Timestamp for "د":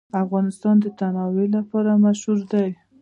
0.81-0.85